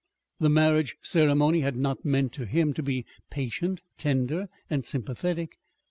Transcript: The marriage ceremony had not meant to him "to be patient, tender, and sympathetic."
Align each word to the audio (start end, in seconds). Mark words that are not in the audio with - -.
The 0.39 0.49
marriage 0.49 0.97
ceremony 1.03 1.61
had 1.61 1.75
not 1.77 2.03
meant 2.03 2.31
to 2.33 2.47
him 2.47 2.73
"to 2.73 2.81
be 2.81 3.05
patient, 3.29 3.81
tender, 3.99 4.47
and 4.67 4.83
sympathetic." 4.83 5.59